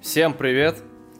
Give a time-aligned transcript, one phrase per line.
[0.00, 0.76] Всем привет!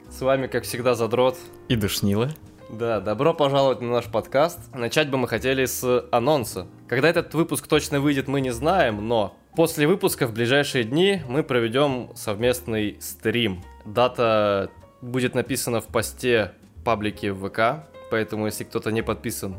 [0.09, 1.37] С вами, как всегда, Задрот.
[1.69, 2.31] И Душнила.
[2.71, 4.73] Да, добро пожаловать на наш подкаст.
[4.73, 6.69] Начать бы мы хотели с анонса.
[6.87, 11.43] Когда этот выпуск точно выйдет, мы не знаем, но после выпуска в ближайшие дни мы
[11.43, 13.65] проведем совместный стрим.
[13.85, 14.71] Дата
[15.03, 16.53] будет написана в посте
[16.85, 19.57] паблике в ВК, поэтому если кто-то не подписан,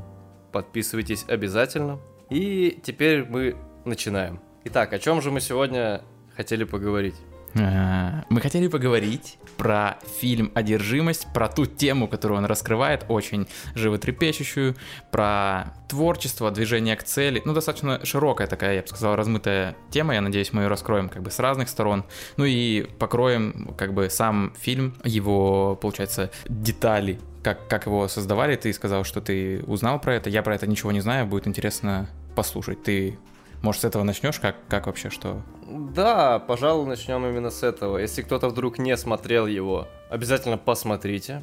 [0.54, 2.00] подписывайтесь обязательно.
[2.30, 4.40] И теперь мы начинаем.
[4.64, 6.04] Итак, о чем же мы сегодня
[6.38, 7.16] хотели поговорить?
[7.55, 14.76] А, мы хотели поговорить про фильм «Одержимость», про ту тему, которую он раскрывает, очень животрепещущую,
[15.12, 17.41] про творчество, движение к цели.
[17.45, 20.13] Ну, достаточно широкая такая, я бы сказал, размытая тема.
[20.13, 22.05] Я надеюсь, мы ее раскроем как бы с разных сторон.
[22.38, 28.55] Ну и покроем как бы сам фильм, его, получается, детали, как, как его создавали.
[28.55, 30.29] Ты сказал, что ты узнал про это.
[30.29, 32.84] Я про это ничего не знаю, будет интересно послушать.
[32.84, 33.18] Ты
[33.62, 34.40] может, с этого начнешь?
[34.40, 35.41] Как, как вообще, что?
[35.68, 37.98] Да, пожалуй, начнем именно с этого.
[37.98, 41.41] Если кто-то вдруг не смотрел его, обязательно посмотрите.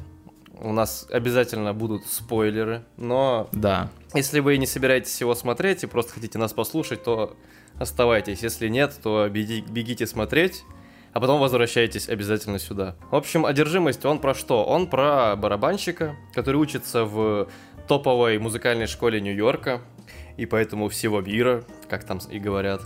[0.59, 3.47] У нас обязательно будут спойлеры, но...
[3.51, 3.89] Да.
[4.15, 7.35] Если вы не собираетесь его смотреть и просто хотите нас послушать, то
[7.77, 8.41] оставайтесь.
[8.41, 10.63] Если нет, то беги, бегите смотреть,
[11.13, 12.95] а потом возвращайтесь обязательно сюда.
[13.11, 14.65] В общем, одержимость, он про что?
[14.65, 17.47] Он про барабанщика, который учится в
[17.87, 19.81] топовой музыкальной школе Нью-Йорка,
[20.37, 22.81] и поэтому всего мира, как там и говорят.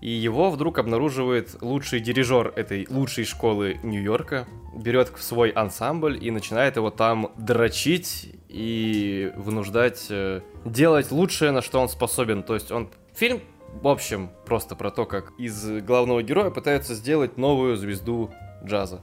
[0.00, 6.30] И его вдруг обнаруживает лучший дирижер этой лучшей школы Нью-Йорка, берет в свой ансамбль и
[6.30, 12.42] начинает его там дрочить и вынуждать э, делать лучшее, на что он способен.
[12.42, 12.90] То есть он...
[13.14, 13.40] Фильм,
[13.82, 18.30] в общем, просто про то, как из главного героя пытаются сделать новую звезду
[18.64, 19.00] джаза.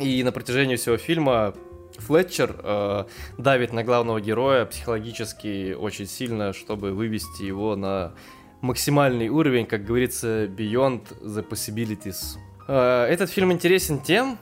[0.00, 1.54] И на протяжении всего фильма
[1.98, 3.04] Флетчер э,
[3.38, 8.12] давит на главного героя психологически очень сильно, чтобы вывести его на
[8.60, 12.38] максимальный уровень, как говорится, beyond the possibilities.
[12.68, 14.38] Э, этот фильм интересен тем,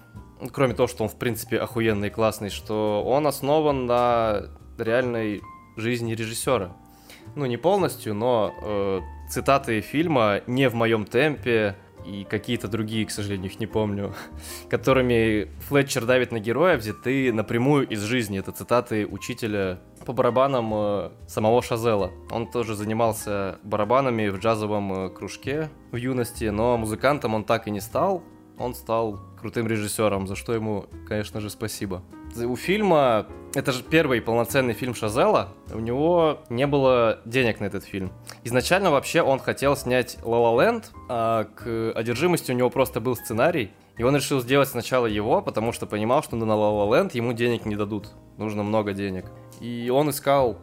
[0.52, 4.46] кроме того, что он в принципе охуенный и классный, что он основан на
[4.78, 5.42] реальной
[5.76, 6.76] жизни режиссера.
[7.34, 13.10] Ну, не полностью, но э, цитаты фильма не в моем темпе, и какие-то другие, к
[13.10, 14.14] сожалению, их не помню,
[14.70, 18.38] которыми Флетчер давит на героя, взяты напрямую из жизни.
[18.38, 22.12] Это цитаты учителя по барабанам э, самого Шазела.
[22.30, 27.70] Он тоже занимался барабанами в джазовом э, кружке в юности, но музыкантом он так и
[27.70, 28.22] не стал.
[28.58, 32.02] Он стал крутым режиссером, за что ему, конечно же, спасибо
[32.42, 37.84] у фильма, это же первый полноценный фильм Шазела, у него не было денег на этот
[37.84, 38.12] фильм.
[38.42, 43.70] Изначально вообще он хотел снять La Land, а к одержимости у него просто был сценарий,
[43.96, 47.64] и он решил сделать сначала его, потому что понимал, что на La Land ему денег
[47.64, 49.26] не дадут, нужно много денег.
[49.60, 50.58] И он искал,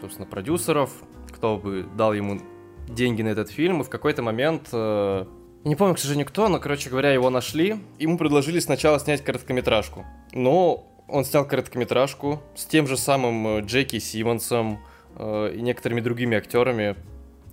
[0.00, 0.90] собственно, продюсеров,
[1.32, 2.40] кто бы дал ему
[2.88, 5.24] деньги на этот фильм, и в какой-то момент э,
[5.64, 7.76] не помню, к сожалению, кто, но, короче говоря, его нашли.
[7.98, 10.04] Ему предложили сначала снять короткометражку.
[10.32, 14.80] Но он снял короткометражку с тем же самым э, Джеки Симмонсом
[15.16, 16.96] э, и некоторыми другими актерами,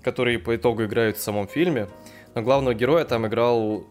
[0.04, 1.88] которые по итогу играют в самом фильме.
[2.34, 3.86] Но главного героя там играл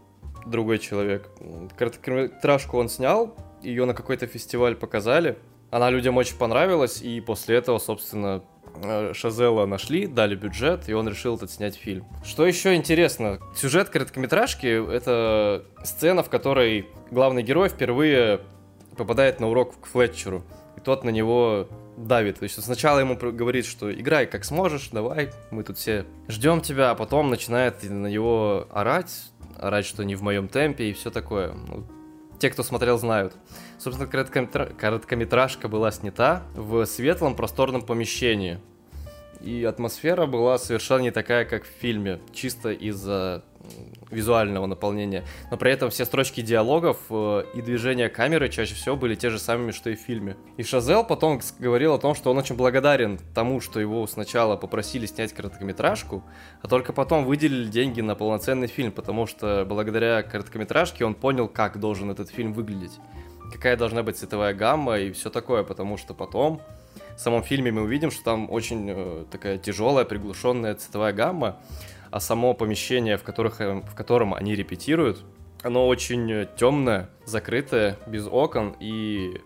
[0.47, 1.29] другой человек.
[1.77, 5.37] Короткометражку он снял, ее на какой-то фестиваль показали.
[5.71, 8.43] Она людям очень понравилась, и после этого, собственно,
[8.83, 12.07] э, Шазела нашли, дали бюджет, и он решил этот снять фильм.
[12.25, 18.41] Что еще интересно, сюжет короткометражки— это сцена, в которой главный герой впервые
[19.01, 20.45] попадает на урок к Флетчеру,
[20.77, 22.39] и тот на него давит.
[22.39, 26.91] То есть сначала ему говорит, что играй как сможешь, давай, мы тут все ждем тебя,
[26.91, 31.53] а потом начинает на него орать, орать, что не в моем темпе и все такое.
[31.53, 31.87] Ну,
[32.39, 33.35] те, кто смотрел, знают.
[33.79, 38.59] Собственно, короткометражка была снята в светлом просторном помещении.
[39.41, 43.45] И атмосфера была совершенно не такая, как в фильме, чисто из-за
[44.11, 45.25] визуального наполнения.
[45.51, 49.39] Но при этом все строчки диалогов э, и движения камеры чаще всего были те же
[49.39, 50.37] самыми, что и в фильме.
[50.57, 55.07] И Шазел потом говорил о том, что он очень благодарен тому, что его сначала попросили
[55.07, 56.25] снять короткометражку,
[56.63, 61.79] а только потом выделили деньги на полноценный фильм, потому что благодаря короткометражке он понял, как
[61.79, 62.99] должен этот фильм выглядеть.
[63.53, 66.63] Какая должна быть цветовая гамма и все такое, потому что потом
[67.17, 71.59] в самом фильме мы увидим, что там очень э, такая тяжелая, приглушенная цветовая гамма,
[72.11, 75.25] а само помещение, в, которых, э, в котором они репетируют,
[75.63, 79.41] оно очень темное, закрытое, без окон, и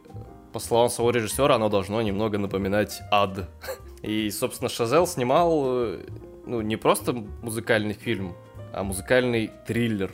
[0.52, 3.48] по словам самого режиссера, оно должно немного напоминать ад.
[4.02, 6.06] И, собственно, Шазел снимал э,
[6.46, 7.12] ну, не просто
[7.42, 8.34] музыкальный фильм,
[8.72, 10.12] а музыкальный триллер.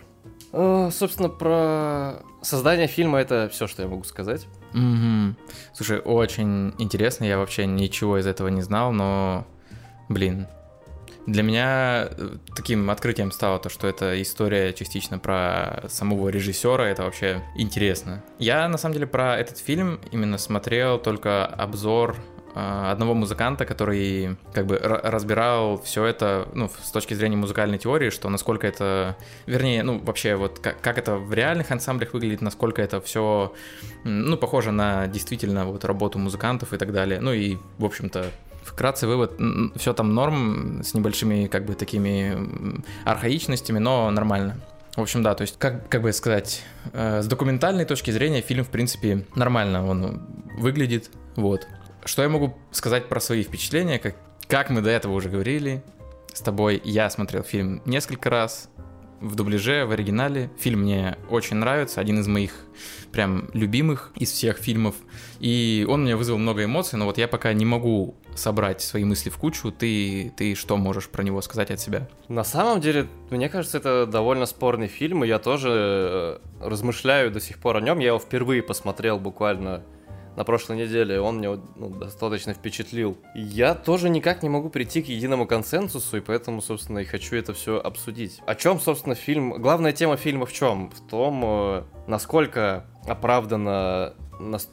[0.53, 4.46] Э, собственно, про создание фильма это все, что я могу сказать.
[4.73, 5.37] Угу.
[5.75, 9.46] Слушай, очень интересно, я вообще ничего из этого не знал, но,
[10.08, 10.46] блин,
[11.26, 17.05] Для меня э, таким открытием стало то, что это история частично про самого режиссера, это
[17.05, 18.22] вообще интересно.
[18.38, 22.17] Я на самом деле про этот фильм именно смотрел только обзор
[22.55, 28.11] э, одного музыканта, который как бы разбирал все это, ну, с точки зрения музыкальной теории,
[28.11, 32.81] что насколько это, вернее, ну, вообще вот как, как это в реальных ансамблях выглядит, насколько
[32.81, 33.52] это все,
[34.05, 37.20] ну, похоже на действительно вот работу музыкантов и так далее.
[37.20, 38.31] Ну и, в общем-то,
[38.70, 39.38] Вкратце вывод,
[39.76, 44.56] все там норм, с небольшими как бы такими архаичностями, но нормально.
[44.96, 46.62] В общем, да, то есть, как, как бы сказать,
[46.93, 50.26] э, с документальной точки зрения фильм, в принципе, нормально он
[50.56, 51.67] выглядит, вот.
[52.05, 54.14] Что я могу сказать про свои впечатления, как,
[54.46, 55.82] как мы до этого уже говорили
[56.32, 58.69] с тобой, я смотрел фильм несколько раз,
[59.20, 60.50] в дубляже, в оригинале.
[60.58, 62.52] Фильм мне очень нравится, один из моих
[63.12, 64.94] прям любимых из всех фильмов.
[65.40, 69.31] И он мне вызвал много эмоций, но вот я пока не могу собрать свои мысли
[69.31, 69.72] в кучу.
[69.72, 72.08] Ты, ты что можешь про него сказать от себя?
[72.28, 77.40] На самом деле, мне кажется, это довольно спорный фильм, и я тоже э, размышляю до
[77.40, 77.99] сих пор о нем.
[77.99, 79.82] Я его впервые посмотрел буквально
[80.40, 83.19] на прошлой неделе, он меня ну, достаточно впечатлил.
[83.34, 87.52] Я тоже никак не могу прийти к единому консенсусу, и поэтому, собственно, и хочу это
[87.52, 88.40] все обсудить.
[88.46, 89.60] О чем, собственно, фильм...
[89.60, 90.90] Главная тема фильма в чем?
[90.92, 94.14] В том, э, насколько оправдано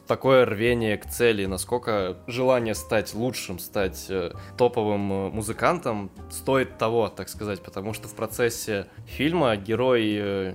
[0.06, 7.08] такое рвение к цели, насколько желание стать лучшим, стать э, топовым э, музыкантом стоит того,
[7.08, 10.54] так сказать, потому что в процессе фильма герой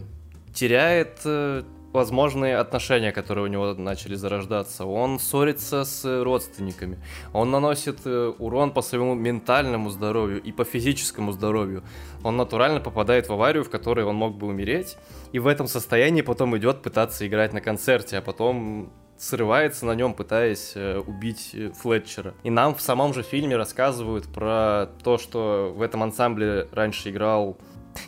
[0.55, 1.19] теряет
[1.93, 4.85] возможные отношения, которые у него начали зарождаться.
[4.85, 6.97] Он ссорится с родственниками.
[7.31, 11.83] Он наносит э, урон по своему ментальному здоровью и по физическому здоровью.
[12.23, 14.97] Он натурально попадает в аварию, в которой он мог бы умереть.
[15.31, 20.13] И в этом состоянии потом идет пытаться играть на концерте, а потом срывается на нем,
[20.13, 22.33] пытаясь э, убить э, Флетчера.
[22.43, 27.57] И нам в самом же фильме рассказывают про то, что в этом ансамбле раньше играл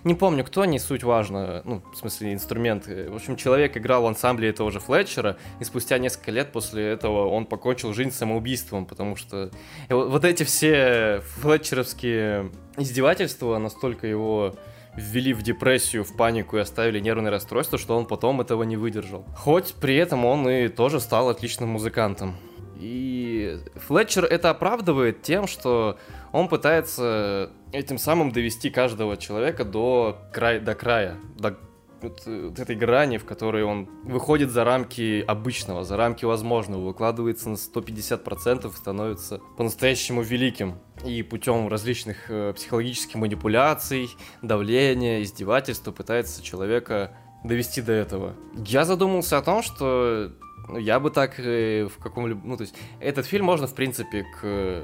[0.04, 2.88] не помню, кто, не суть важно, ну, в смысле, инструмент.
[2.88, 7.28] В общем, человек играл в ансамбле этого же Флетчера, и спустя несколько лет после этого
[7.28, 9.52] он покончил жизнь самоубийством, потому что
[9.90, 14.56] вот эти все флетчеровские издевательства настолько его
[14.96, 19.26] ввели в депрессию, в панику и оставили нервное расстройство, что он потом этого не выдержал.
[19.36, 22.36] Хоть при этом он и тоже стал отличным музыкантом.
[22.78, 25.98] И Флетчер это оправдывает тем, что
[26.32, 31.58] он пытается этим самым довести каждого человека до, край, до края, до
[32.02, 37.50] вот, вот этой грани, в которой он выходит за рамки обычного, за рамки возможного, выкладывается
[37.50, 40.76] на 150%, становится по-настоящему великим.
[41.04, 44.10] И путем различных э, психологических манипуляций,
[44.42, 48.36] давления, издевательства пытается человека довести до этого.
[48.56, 50.32] Я задумался о том, что
[50.68, 52.42] ну, я бы так э, в каком-либо...
[52.44, 54.84] Ну, то есть, этот фильм можно, в принципе, к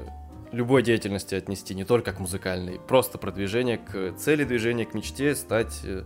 [0.52, 2.78] любой деятельности отнести, не только к музыкальной.
[2.78, 6.04] Просто продвижение к цели движения, к мечте, стать э,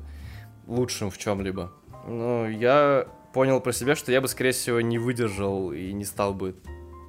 [0.67, 1.73] лучшим в чем-либо.
[2.07, 6.33] Но я понял про себя, что я бы, скорее всего, не выдержал и не стал
[6.33, 6.57] бы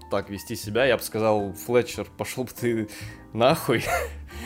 [0.10, 0.86] так вести себя.
[0.86, 2.90] Я бы сказал, Флетчер, пошел бы ты
[3.34, 3.84] нахуй.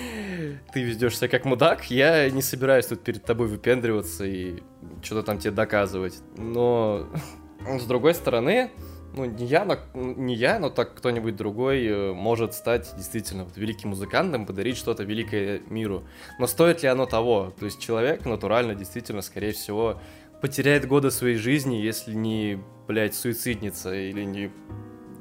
[0.73, 1.89] ты ведешь себя как мудак.
[1.89, 4.61] Я не собираюсь тут перед тобой выпендриваться и
[5.01, 6.19] что-то там тебе доказывать.
[6.37, 7.07] Но,
[7.79, 8.71] с другой стороны,
[9.13, 13.57] ну, не я, но, не я, но так кто-нибудь другой э, может стать действительно вот,
[13.57, 16.03] великим музыкантом, подарить что-то великое миру.
[16.39, 17.53] Но стоит ли оно того?
[17.59, 20.01] То есть человек натурально, действительно, скорее всего,
[20.41, 24.51] потеряет годы своей жизни, если не, блядь, суицидница или не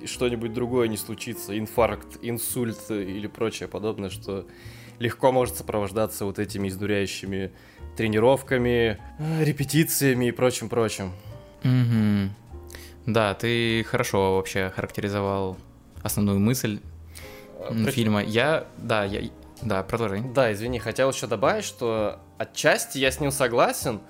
[0.06, 4.46] что-нибудь другое не случится, инфаркт, инсульт или прочее подобное, что
[4.98, 7.52] легко может сопровождаться вот этими издуряющими
[7.96, 11.12] тренировками, э, репетициями и прочим-прочим.
[11.64, 12.30] Угу.
[13.06, 15.56] Да, ты хорошо вообще характеризовал
[16.02, 16.80] основную мысль
[17.66, 17.90] Про...
[17.90, 18.22] фильма.
[18.22, 19.30] Я, да, я,
[19.62, 20.20] да, продолжай.
[20.20, 24.00] Да, извини, хотел еще добавить, что отчасти я с ним согласен.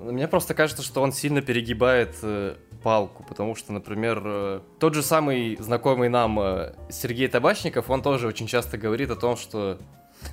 [0.00, 5.02] Мне просто кажется, что он сильно перегибает э, палку, потому что, например, э, тот же
[5.02, 9.78] самый знакомый нам э, Сергей Табачников, он тоже очень часто говорит о том, что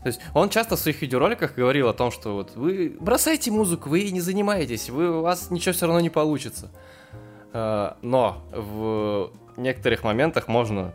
[0.03, 3.89] то есть он часто в своих видеороликах говорил о том, что вот вы бросайте музыку,
[3.89, 6.71] вы не занимаетесь, вы, у вас ничего все равно не получится.
[7.53, 10.93] Э, но в некоторых моментах можно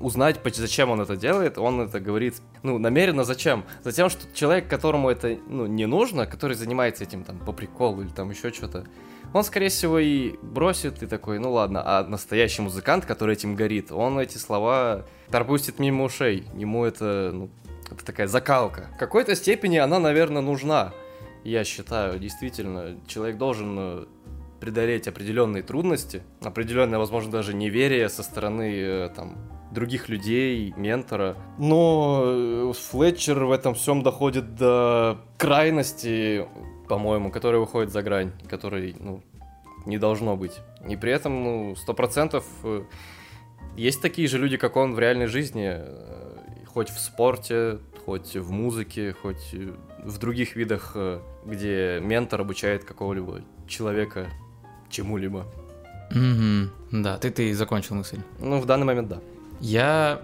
[0.00, 1.58] узнать, зачем он это делает.
[1.58, 3.64] Он это говорит, ну, намеренно зачем?
[3.82, 8.10] Затем, что человек, которому это ну, не нужно, который занимается этим там по приколу или
[8.10, 8.84] там еще что-то,
[9.32, 13.90] он, скорее всего, и бросит, и такой, ну ладно, а настоящий музыкант, который этим горит,
[13.90, 16.46] он эти слова торпустит мимо ушей.
[16.54, 17.50] Ему это, ну,
[17.90, 18.90] это такая закалка.
[18.94, 20.92] В какой-то степени она, наверное, нужна.
[21.42, 24.04] Я считаю, действительно, человек должен э,
[24.64, 29.36] преодолеть определенные трудности, определенное, возможно, даже неверие со стороны э, там
[29.72, 31.36] других людей, ментора.
[31.58, 36.48] Но э, Флетчер в этом всем доходит до крайности,
[36.88, 39.22] по-моему, которая выходит за грань, которой, ну,
[39.84, 40.58] не должно быть.
[40.88, 42.84] И при этом, ну, сто процентов э,
[43.76, 45.76] есть такие же люди, как он в реальной жизни,
[46.64, 49.54] хоть в спорте, хоть в музыке, хоть
[50.02, 50.96] в других видах,
[51.44, 54.30] где ментор обучает какого-либо человека
[54.94, 55.46] чему-либо.
[56.10, 57.02] Угу.
[57.02, 58.20] Да, ты, ты закончил мысль.
[58.38, 59.20] Ну, в данный момент да.
[59.60, 60.20] Я...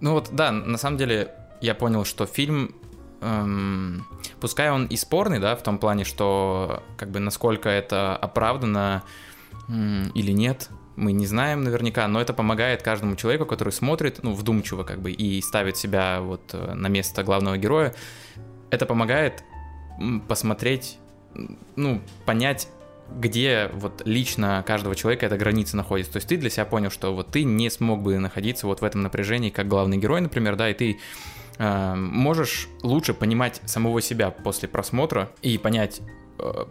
[0.00, 2.74] Ну вот, да, на самом деле я понял, что фильм,
[3.22, 4.06] эм,
[4.40, 9.02] пускай он и спорный, да, в том плане, что как бы насколько это оправдано
[9.68, 14.32] эм, или нет, мы не знаем наверняка, но это помогает каждому человеку, который смотрит, ну,
[14.32, 17.94] вдумчиво как бы, и ставит себя вот э, на место главного героя.
[18.70, 19.42] Это помогает
[20.28, 20.98] посмотреть,
[21.76, 22.68] ну, понять
[23.10, 26.12] где вот лично каждого человека эта граница находится.
[26.12, 28.84] То есть ты для себя понял, что вот ты не смог бы находиться вот в
[28.84, 30.98] этом напряжении как главный герой, например, да, и ты
[31.58, 36.00] э, можешь лучше понимать самого себя после просмотра и понять,
[36.38, 36.64] э,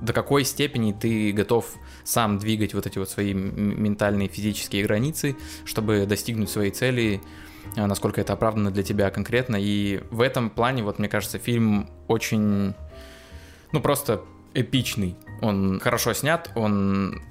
[0.00, 6.06] до какой степени ты готов сам двигать вот эти вот свои ментальные физические границы, чтобы
[6.06, 7.20] достигнуть своей цели,
[7.76, 9.56] э, насколько это оправдано для тебя конкретно.
[9.58, 12.74] И в этом плане, вот мне кажется, фильм очень,
[13.72, 14.22] ну просто
[14.54, 17.22] эпичный он хорошо снят, он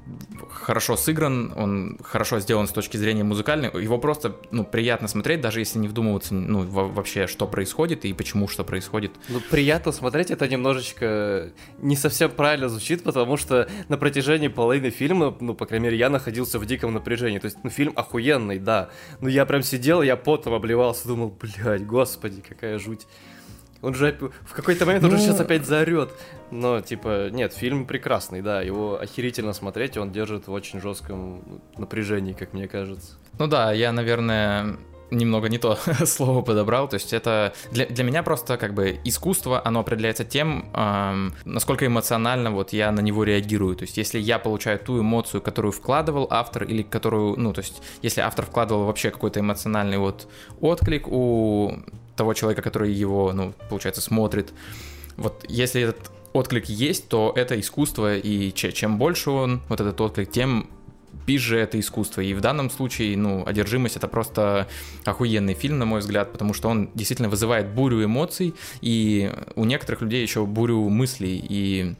[0.51, 3.69] хорошо сыгран, он хорошо сделан с точки зрения музыкальной.
[3.81, 8.47] Его просто ну, приятно смотреть, даже если не вдумываться ну, вообще, что происходит и почему
[8.47, 9.13] что происходит.
[9.29, 15.35] Ну, приятно смотреть, это немножечко не совсем правильно звучит, потому что на протяжении половины фильма,
[15.39, 17.39] ну, по крайней мере, я находился в диком напряжении.
[17.39, 18.89] То есть, ну, фильм охуенный, да.
[19.21, 23.07] Но я прям сидел, я потом обливался, думал, блядь, господи, какая жуть.
[23.83, 25.09] Он же в какой-то момент ну...
[25.09, 26.09] уже сейчас опять заорет.
[26.51, 32.33] Но, типа, нет, фильм прекрасный, да, его охерительно смотреть, он держит в очень жестком напряжении,
[32.33, 33.13] как мне кажется.
[33.37, 34.77] Ну да, я, наверное,
[35.11, 36.87] немного не то слово подобрал.
[36.87, 41.85] То есть это для, для меня просто как бы искусство, оно определяется тем, эм, насколько
[41.85, 43.75] эмоционально вот я на него реагирую.
[43.75, 47.81] То есть если я получаю ту эмоцию, которую вкладывал автор, или которую, ну, то есть
[48.01, 50.27] если автор вкладывал вообще какой-то эмоциональный вот
[50.61, 51.79] отклик у
[52.15, 54.53] того человека, который его, ну, получается, смотрит.
[55.17, 60.31] Вот если этот отклик есть, то это искусство, и чем больше он, вот этот отклик,
[60.31, 60.69] тем
[61.25, 62.21] пизже это искусство.
[62.21, 64.67] И в данном случае, ну, «Одержимость»— это просто
[65.05, 70.01] охуенный фильм, на мой взгляд, потому что он действительно вызывает бурю эмоций, и у некоторых
[70.01, 71.95] людей еще бурю мыслей, и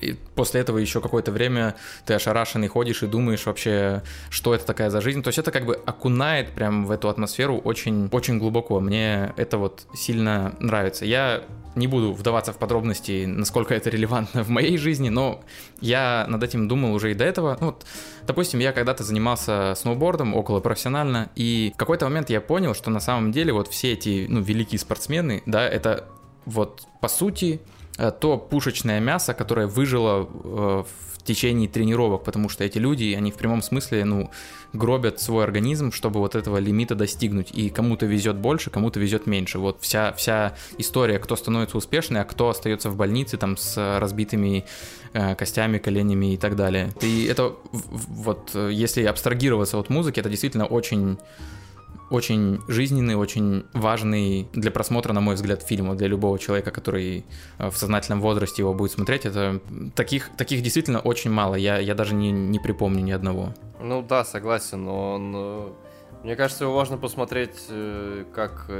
[0.00, 4.90] и после этого еще какое-то время ты ошарашенный ходишь и думаешь вообще, что это такая
[4.90, 5.22] за жизнь.
[5.22, 8.80] То есть это как бы окунает прям в эту атмосферу очень, очень глубоко.
[8.80, 11.04] Мне это вот сильно нравится.
[11.04, 11.42] Я
[11.76, 15.44] не буду вдаваться в подробности, насколько это релевантно в моей жизни, но
[15.80, 17.56] я над этим думал уже и до этого.
[17.60, 17.84] Ну, вот,
[18.26, 23.00] допустим, я когда-то занимался сноубордом около профессионально, и в какой-то момент я понял, что на
[23.00, 26.08] самом деле вот все эти, ну, великие спортсмены, да, это
[26.46, 27.60] вот по сути
[27.96, 30.84] то пушечное мясо, которое выжило э,
[31.14, 34.30] в течение тренировок, потому что эти люди, они в прямом смысле, ну,
[34.72, 37.50] гробят свой организм, чтобы вот этого лимита достигнуть.
[37.52, 39.58] И кому-то везет больше, кому-то везет меньше.
[39.58, 44.64] Вот вся, вся история, кто становится успешным, а кто остается в больнице там с разбитыми
[45.12, 46.92] э, костями, коленями и так далее.
[47.00, 51.18] И это вот, если абстрагироваться от музыки, это действительно очень
[52.10, 57.24] очень жизненный, очень важный для просмотра, на мой взгляд, фильм для любого человека, который
[57.58, 59.26] э, в сознательном возрасте его будет смотреть.
[59.26, 59.60] Это
[59.94, 61.56] таких, таких действительно очень мало.
[61.56, 63.54] Я, я даже не, не припомню ни одного.
[63.80, 65.68] Ну да, согласен, но он, э,
[66.22, 68.70] мне кажется, его важно посмотреть э, как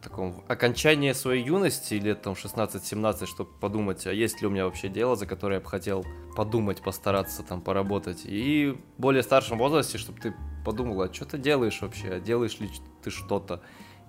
[0.00, 4.88] таком окончании своей юности, лет там 16-17, чтобы подумать, а есть ли у меня вообще
[4.88, 8.22] дело, за которое я бы хотел подумать, постараться там поработать.
[8.24, 12.58] И в более старшем возрасте, чтобы ты подумал, а что ты делаешь вообще, а делаешь
[12.60, 12.70] ли
[13.02, 13.60] ты что-то,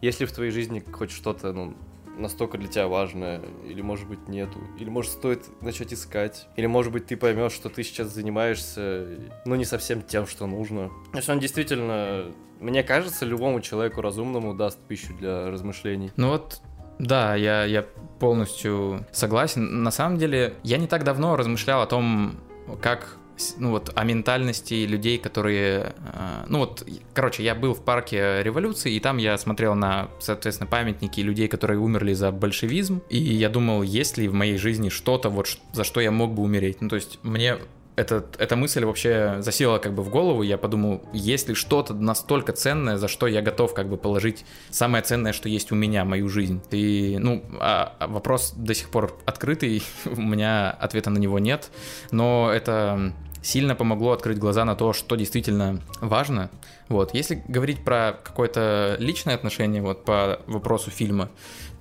[0.02, 1.76] есть ли в твоей жизни хоть что-то, ну,
[2.18, 6.92] настолько для тебя важное, или может быть нету, или может стоит начать искать, или может
[6.92, 9.08] быть ты поймешь, что ты сейчас занимаешься,
[9.46, 10.92] ну не совсем тем, что нужно.
[11.14, 16.12] Если он действительно, мне кажется, любому человеку разумному даст пищу для размышлений.
[16.16, 16.62] Ну вот
[17.00, 17.84] да, я, я
[18.20, 19.82] полностью согласен.
[19.82, 22.36] На самом деле, я не так давно размышлял о том,
[22.82, 23.18] как
[23.58, 28.94] ну вот, о ментальности людей, которые, э, ну вот, короче, я был в парке революции,
[28.94, 33.82] и там я смотрел на, соответственно, памятники людей, которые умерли за большевизм, и я думал,
[33.84, 36.82] есть ли в моей жизни что-то, вот, за что я мог бы умереть.
[36.82, 37.58] Ну, то есть, мне
[37.96, 42.54] этот, эта мысль вообще засела как бы в голову, я подумал, есть ли что-то настолько
[42.54, 46.30] ценное, за что я готов как бы положить самое ценное, что есть у меня, мою
[46.30, 46.62] жизнь.
[46.72, 51.70] И, ну, а, а вопрос до сих пор открытый, у меня ответа на него нет,
[52.12, 56.50] но это сильно помогло открыть глаза на то, что действительно важно.
[56.90, 61.30] Вот, если говорить про какое-то личное отношение вот по вопросу фильма,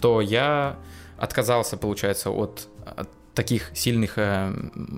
[0.01, 0.77] то я
[1.19, 4.53] отказался, получается, от, от таких сильных э,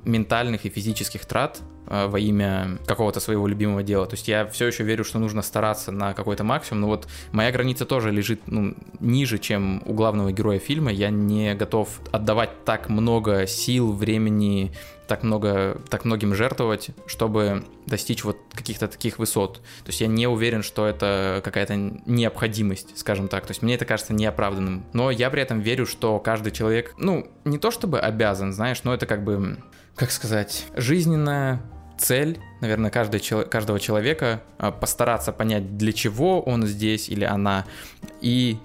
[0.04, 1.60] ментальных и физических трат
[1.92, 4.06] во имя какого-то своего любимого дела.
[4.06, 7.52] То есть я все еще верю, что нужно стараться на какой-то максимум, но вот моя
[7.52, 10.90] граница тоже лежит ну, ниже, чем у главного героя фильма.
[10.90, 14.72] Я не готов отдавать так много сил, времени,
[15.06, 19.56] так много, так многим жертвовать, чтобы достичь вот каких-то таких высот.
[19.56, 23.44] То есть я не уверен, что это какая-то необходимость, скажем так.
[23.44, 24.84] То есть мне это кажется неоправданным.
[24.94, 28.94] Но я при этом верю, что каждый человек, ну, не то чтобы обязан, знаешь, но
[28.94, 29.58] это как бы,
[29.96, 31.60] как сказать, жизненная
[31.98, 37.64] цель, наверное, каждый, каждого человека а, постараться понять, для чего он здесь или она,
[38.20, 38.58] и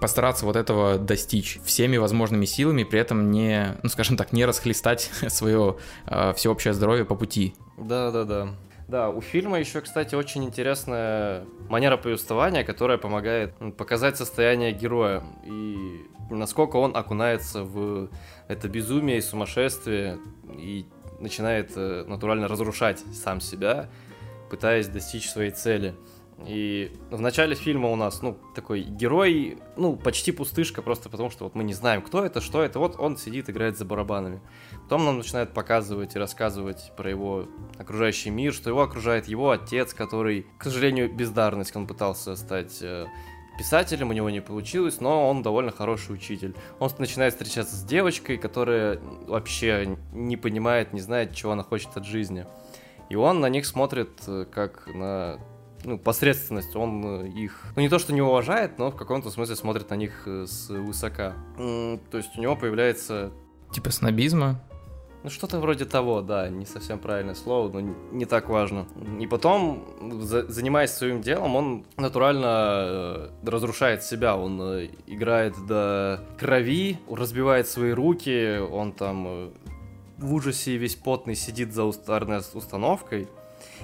[0.00, 5.10] постараться вот этого достичь всеми возможными силами, при этом не, ну скажем так, не расхлестать
[5.28, 7.54] свое э, всеобщее здоровье по пути.
[7.76, 8.48] Да, да, да.
[8.88, 16.02] Да, у фильма еще, кстати, очень интересная манера повествования, которая помогает показать состояние героя и
[16.30, 18.10] насколько он окунается в
[18.48, 20.86] это безумие и сумасшествие и
[21.22, 23.88] начинает э, натурально разрушать сам себя,
[24.50, 25.94] пытаясь достичь своей цели.
[26.46, 31.44] И в начале фильма у нас, ну, такой герой, ну, почти пустышка, просто потому что
[31.44, 32.78] вот мы не знаем, кто это, что это.
[32.78, 34.40] Вот он сидит, играет за барабанами.
[34.84, 37.46] Потом нам начинают показывать и рассказывать про его
[37.78, 43.06] окружающий мир, что его окружает его отец, который, к сожалению, бездарность, он пытался стать э,
[43.58, 46.54] писателем, у него не получилось, но он довольно хороший учитель.
[46.78, 52.04] Он начинает встречаться с девочкой, которая вообще не понимает, не знает, чего она хочет от
[52.04, 52.46] жизни.
[53.08, 55.38] И он на них смотрит э, как на
[55.84, 59.56] ну, посредственность, он э, их, ну, не то, что не уважает, но в каком-то смысле
[59.56, 61.34] смотрит на них э, с высока.
[61.56, 63.32] То есть у него появляется...
[63.72, 64.62] Типа снобизма?
[65.22, 68.86] Ну, что-то вроде того, да, не совсем правильное слово, но не так важно.
[69.20, 69.84] И потом,
[70.20, 74.60] занимаясь своим делом, он натурально э, разрушает себя, он
[75.06, 79.52] играет до крови, разбивает свои руки, он там
[80.18, 83.28] в ужасе весь потный сидит за ударной установкой,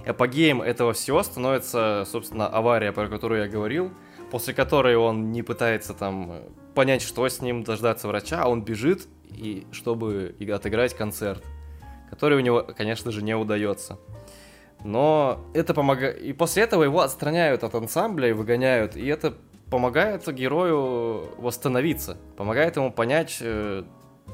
[0.06, 3.90] Апогеем этого всего становится, собственно, авария, про которую я говорил,
[4.30, 6.40] после которой он не пытается там э,
[6.74, 11.44] понять, что с ним, дождаться врача, а он бежит, и, чтобы отыграть концерт,
[12.10, 13.98] который у него, конечно же, не удается.
[14.84, 16.20] Но это помогает...
[16.20, 19.34] И после этого его отстраняют от ансамбля и выгоняют, и это
[19.70, 23.82] помогает герою восстановиться, помогает ему понять, э,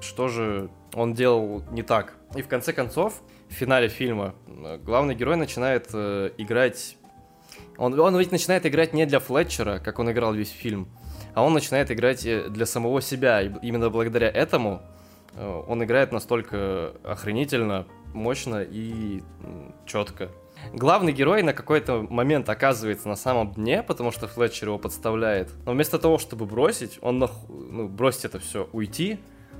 [0.00, 2.14] что же он делал не так.
[2.36, 4.34] И в конце концов, в финале фильма
[4.82, 6.96] главный герой начинает э, играть...
[7.78, 10.88] Он, он ведь начинает играть не для Флетчера, как он играл весь фильм,
[11.34, 13.42] а он начинает играть э, для самого себя.
[13.42, 14.82] И именно благодаря этому
[15.34, 19.22] э, он играет настолько охренительно, мощно и
[19.86, 20.30] четко.
[20.72, 25.50] Главный герой на какой-то момент оказывается на самом дне, потому что Флетчер его подставляет.
[25.66, 27.32] Но вместо того, чтобы бросить, он нах...
[27.48, 29.18] ну, бросить это все, уйти,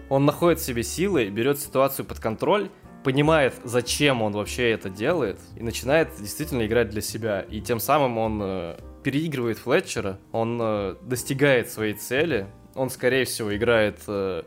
[0.09, 2.71] он находит в себе силы, берет ситуацию под контроль
[3.05, 7.43] понимает, зачем он вообще это делает, и начинает действительно играть для себя.
[7.43, 13.55] И тем самым он э, переигрывает Флетчера, он э, достигает своей цели, он, скорее всего,
[13.55, 14.43] играет э,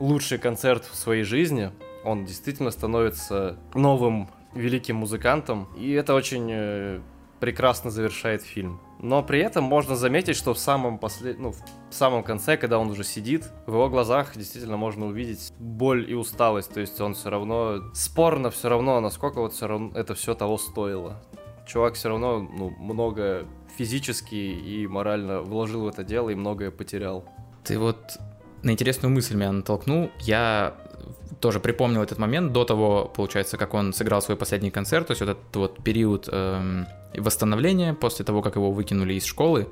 [0.00, 1.70] лучший концерт в своей жизни,
[2.04, 7.00] он действительно становится новым великим музыкантом, и это очень э,
[7.38, 8.80] прекрасно завершает фильм.
[9.00, 11.38] Но при этом можно заметить, что в самом, послед...
[11.38, 16.10] ну, в самом конце, когда он уже сидит, в его глазах действительно можно увидеть боль
[16.10, 16.72] и усталость.
[16.72, 20.58] То есть он все равно спорно все равно, насколько вот все равно это все того
[20.58, 21.22] стоило.
[21.66, 23.46] Чувак все равно ну, много
[23.78, 27.24] физически и морально вложил в это дело и многое потерял.
[27.64, 28.18] Ты вот
[28.62, 30.10] на интересную мысль меня натолкнул.
[30.20, 30.74] Я
[31.40, 35.20] тоже припомнил этот момент до того, получается, как он сыграл свой последний концерт, то есть
[35.20, 39.68] вот этот вот период эм, восстановления после того, как его выкинули из школы.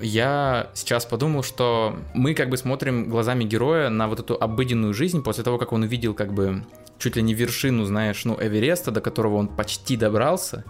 [0.00, 5.22] Я сейчас подумал, что мы как бы смотрим глазами героя на вот эту обыденную жизнь
[5.22, 6.64] после того, как он увидел как бы
[6.98, 10.64] чуть ли не вершину, знаешь, ну, Эвереста, до которого он почти добрался.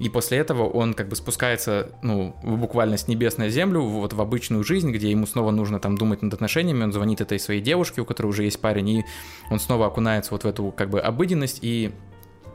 [0.00, 4.20] И после этого он как бы спускается, ну, буквально с небес на землю, вот в
[4.20, 8.00] обычную жизнь, где ему снова нужно там думать над отношениями, он звонит этой своей девушке,
[8.00, 9.04] у которой уже есть парень, и
[9.50, 11.92] он снова окунается вот в эту как бы обыденность, и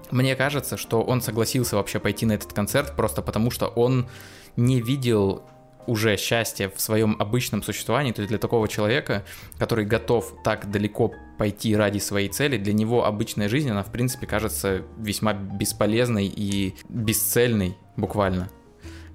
[0.10, 4.08] мне кажется, что он согласился вообще пойти на этот концерт просто потому, что он
[4.55, 5.43] не видел
[5.88, 9.26] уже счастье в своем обычном существовании, то есть для такого человека,
[9.58, 14.28] который готов так далеко пойти ради своей цели, для него обычная жизнь, она в принципе
[14.28, 18.50] кажется весьма бесполезной и бесцельной буквально.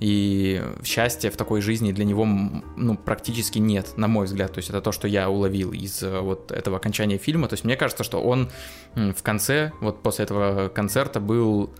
[0.01, 4.51] И счастья в такой жизни для него ну, практически нет, на мой взгляд.
[4.53, 7.49] То есть это то, что я уловил из э, вот этого окончания фильма.
[7.49, 8.51] То есть мне кажется, что он
[8.95, 11.75] в конце, вот после этого концерта был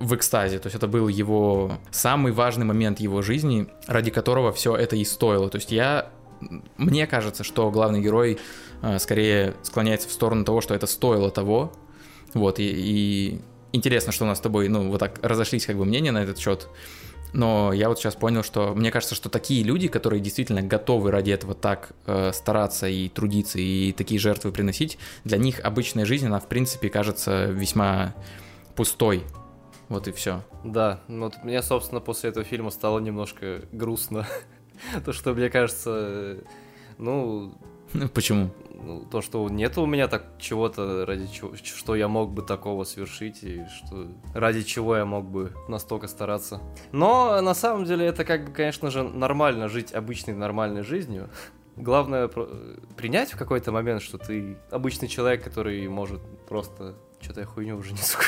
[0.00, 0.58] в экстазе.
[0.58, 5.04] То есть это был его самый важный момент его жизни, ради которого все это и
[5.04, 5.48] стоило.
[5.48, 6.10] То есть я
[6.76, 8.38] мне кажется, что главный герой
[8.82, 11.72] э, скорее склоняется в сторону того, что это стоило того.
[12.34, 13.40] Вот, и, и
[13.72, 16.38] интересно, что у нас с тобой, ну, вот так разошлись как бы мнения на этот
[16.38, 16.68] счет.
[17.32, 21.30] Но я вот сейчас понял, что мне кажется, что такие люди, которые действительно готовы ради
[21.30, 26.40] этого так э, стараться и трудиться и такие жертвы приносить, для них обычная жизнь, она
[26.40, 28.14] в принципе кажется весьма
[28.76, 29.24] пустой.
[29.88, 30.42] Вот и все.
[30.64, 34.26] Да, ну вот мне, собственно, после этого фильма стало немножко грустно.
[35.04, 36.38] То, что мне кажется,
[36.98, 37.54] ну...
[38.14, 38.50] Почему?
[38.80, 42.84] ну, то, что нет у меня так чего-то, ради чего, что я мог бы такого
[42.84, 46.60] совершить, и что ради чего я мог бы настолько стараться.
[46.92, 51.28] Но на самом деле это как бы, конечно же, нормально жить обычной нормальной жизнью.
[51.76, 52.28] Главное
[52.96, 57.92] принять в какой-то момент, что ты обычный человек, который может просто что-то я хуйню уже
[57.92, 58.18] несу.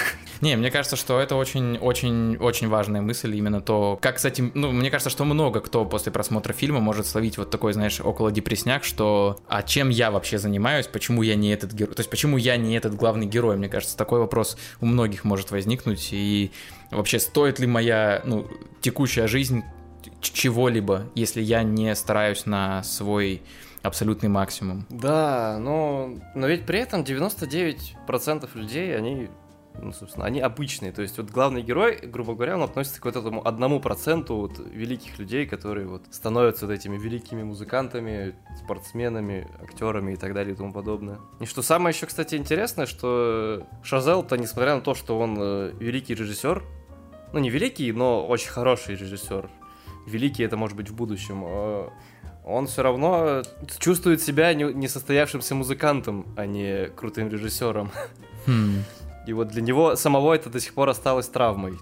[0.40, 5.11] Не, мне кажется, что это очень-очень-очень важная мысль, именно то, как, кстати, ну, мне кажется,
[5.11, 9.62] что много кто после просмотра фильма может словить вот такой, знаешь, около депресняк, что а
[9.62, 12.94] чем я вообще занимаюсь, почему я не этот герой, то есть почему я не этот
[12.94, 16.50] главный герой, мне кажется, такой вопрос у многих может возникнуть, и
[16.90, 18.48] вообще стоит ли моя, ну,
[18.81, 19.62] текущая жизнь
[20.20, 23.42] чего-либо, если я не стараюсь на свой
[23.83, 24.87] абсолютный максимум.
[24.90, 29.29] Да, но, но ведь при этом 99% людей, они
[29.79, 30.93] ну, собственно, они обычные.
[30.93, 34.59] То есть вот главный герой, грубо говоря, он относится к вот этому одному проценту вот
[34.59, 40.57] великих людей, которые вот становятся вот этими великими музыкантами, спортсменами, актерами и так далее и
[40.57, 41.19] тому подобное.
[41.40, 46.14] И что самое еще, кстати, интересное, что Шазел-то, несмотря на то, что он э, великий
[46.14, 46.62] режиссер,
[47.33, 49.49] ну не великий, но очень хороший режиссер,
[50.07, 51.88] великий это может быть в будущем, э,
[52.44, 53.42] он все равно
[53.79, 57.90] чувствует себя несостоявшимся музыкантом, а не крутым режиссером.
[58.46, 58.83] Хм.
[59.26, 61.74] И вот для него самого это до сих пор осталось травмой.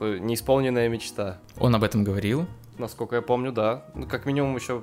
[0.00, 1.38] Неисполненная мечта.
[1.58, 2.46] Он об этом говорил?
[2.78, 3.84] Насколько я помню, да.
[3.94, 4.82] Ну, как минимум еще,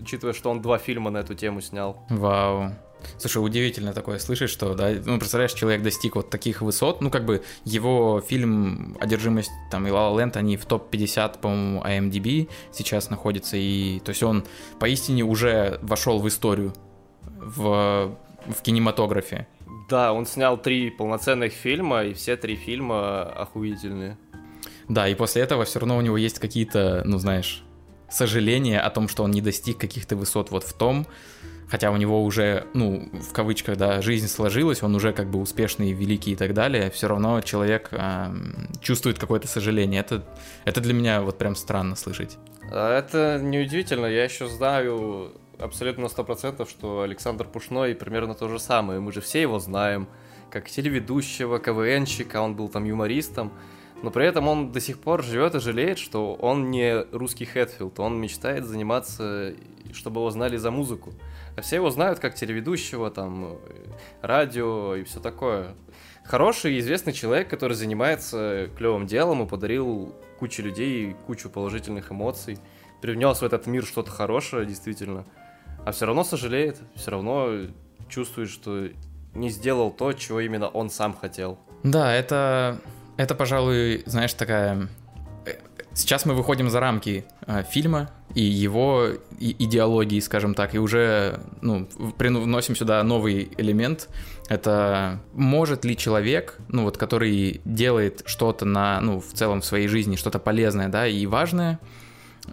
[0.00, 2.04] учитывая, что он два фильма на эту тему снял.
[2.08, 2.70] Вау.
[3.18, 7.24] Слушай, удивительно такое слышать, что, да, ну, представляешь, человек достиг вот таких высот, ну, как
[7.24, 13.10] бы его фильм «Одержимость» там и «La La Land», они в топ-50, по-моему, IMDb сейчас
[13.10, 14.44] находятся, и, то есть он
[14.78, 16.72] поистине уже вошел в историю,
[17.22, 19.46] в, в кинематографе.
[19.88, 24.16] Да, он снял три полноценных фильма, и все три фильма охуительные.
[24.88, 27.62] Да, и после этого все равно у него есть какие-то, ну, знаешь,
[28.10, 31.06] сожаления о том, что он не достиг каких-то высот вот в том,
[31.72, 35.92] хотя у него уже, ну, в кавычках, да, жизнь сложилась, он уже как бы успешный,
[35.92, 38.26] великий и так далее, все равно человек э,
[38.82, 40.00] чувствует какое-то сожаление.
[40.00, 40.22] Это,
[40.66, 42.36] это для меня вот прям странно слышать.
[42.70, 48.50] А это неудивительно, я еще знаю абсолютно на сто процентов, что Александр Пушной примерно то
[48.50, 49.00] же самое.
[49.00, 50.08] Мы же все его знаем,
[50.50, 53.50] как телеведущего, КВНщика, он был там юмористом.
[54.02, 57.98] Но при этом он до сих пор живет и жалеет, что он не русский Хэтфилд.
[58.00, 59.54] Он мечтает заниматься,
[59.92, 61.12] чтобы его знали за музыку.
[61.56, 63.58] А все его знают как телеведущего, там,
[64.20, 65.74] радио и все такое.
[66.24, 72.58] Хороший и известный человек, который занимается клевым делом и подарил куче людей кучу положительных эмоций,
[73.00, 75.24] привнес в этот мир что-то хорошее, действительно.
[75.84, 77.66] А все равно сожалеет, все равно
[78.08, 78.88] чувствует, что
[79.34, 81.58] не сделал то, чего именно он сам хотел.
[81.82, 82.78] Да, это,
[83.22, 84.88] это, пожалуй, знаешь, такая
[85.94, 89.08] Сейчас мы выходим за рамки э, фильма и его
[89.38, 94.08] и идеологии, скажем так, и уже ну, приносим сюда новый элемент.
[94.48, 99.86] Это может ли человек, ну вот, который делает что-то на, ну, в целом в своей
[99.86, 101.78] жизни, что-то полезное, да, и важное,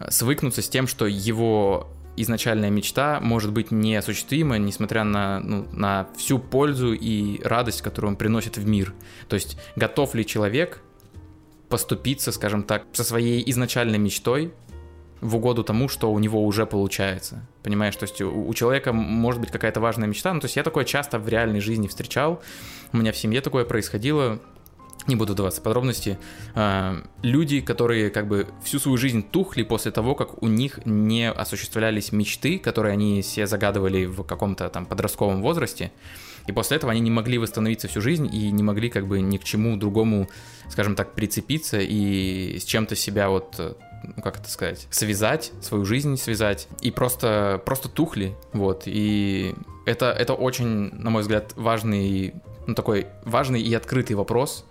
[0.10, 1.88] свыкнуться с тем, что его
[2.22, 8.18] изначальная мечта может быть неосуществима, несмотря на, ну, на всю пользу и радость, которую он
[8.18, 8.94] приносит в мир.
[9.28, 10.82] То есть готов ли человек
[11.70, 14.52] поступиться, скажем так, со своей изначальной мечтой
[15.22, 17.46] в угоду тому, что у него уже получается.
[17.64, 20.34] Понимаешь, то есть у, у человека может быть какая-то важная мечта.
[20.34, 22.42] Ну, то есть я такое часто в реальной жизни встречал.
[22.94, 24.40] У меня в семье такое происходило.
[25.08, 26.20] Не буду даваться в подробности.
[26.56, 31.32] А, люди, которые как бы всю свою жизнь тухли после того, как у них не
[31.32, 35.92] осуществлялись мечты, которые они себе загадывали в каком-то там подростковом возрасте.
[36.48, 39.38] И после этого они не могли восстановиться всю жизнь и не могли как бы ни
[39.38, 40.30] к чему другому,
[40.70, 46.18] скажем так, прицепиться и с чем-то себя вот ну, как это сказать, связать, свою жизнь
[46.18, 49.54] связать, и просто, просто тухли, вот, и
[49.86, 52.34] это, это очень, на мой взгляд, важный,
[52.70, 54.66] ну, такой важный и открытый вопрос,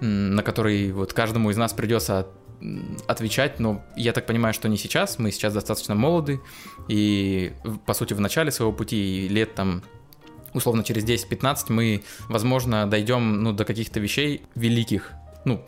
[0.00, 2.28] на который вот каждому из нас придется
[3.08, 6.40] отвечать, но я так понимаю, что не сейчас, мы сейчас достаточно молоды,
[6.86, 7.52] и,
[7.86, 9.82] по сути, в начале своего пути, лет там
[10.54, 15.12] условно через 10-15 мы, возможно, дойдем ну, до каких-то вещей великих,
[15.44, 15.64] ну,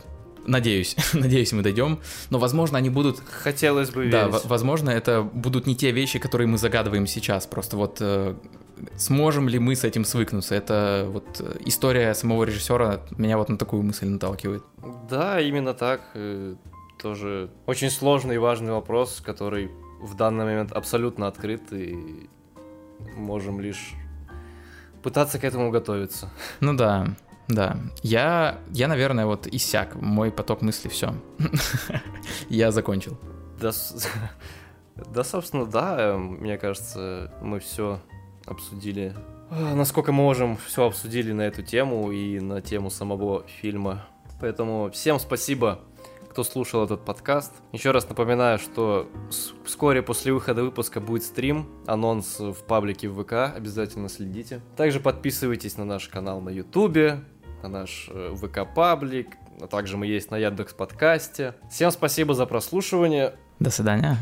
[0.47, 1.99] Надеюсь, надеюсь, мы дойдем.
[2.29, 3.19] Но, возможно, они будут...
[3.19, 4.11] Хотелось бы верить.
[4.11, 7.47] Да, возможно, это будут не те вещи, которые мы загадываем сейчас.
[7.47, 8.35] Просто вот э,
[8.95, 10.55] сможем ли мы с этим свыкнуться?
[10.55, 14.63] Это вот э, история самого режиссера меня вот на такую мысль наталкивает.
[15.09, 16.01] Да, именно так.
[16.13, 16.55] Э,
[17.01, 19.69] тоже очень сложный и важный вопрос, который
[20.01, 22.29] в данный момент абсолютно открыт, и
[23.15, 23.93] можем лишь
[25.03, 26.29] пытаться к этому готовиться.
[26.59, 27.07] Ну да,
[27.47, 27.77] да.
[28.01, 29.95] Я, я, наверное, вот иссяк.
[29.95, 31.13] Мой поток мыслей, все.
[32.49, 33.17] Я закончил.
[33.59, 33.71] Да,
[35.13, 36.17] да, собственно, да.
[36.17, 37.99] Мне кажется, мы все
[38.45, 39.13] обсудили.
[39.49, 44.05] Насколько можем, все обсудили на эту тему и на тему самого фильма.
[44.39, 45.79] Поэтому всем спасибо
[46.35, 47.53] кто слушал этот подкаст.
[47.71, 49.09] Еще раз напоминаю, что
[49.63, 54.59] вскоре после выхода выпуска будет стрим, анонс в паблике в ВК, обязательно следите.
[54.75, 57.21] Также подписывайтесь на наш канал на Ютубе,
[57.63, 59.29] на наш э, ВК-паблик,
[59.61, 61.55] а также мы есть на Яндекс подкасте.
[61.71, 63.35] Всем спасибо за прослушивание.
[63.59, 64.17] До свидания.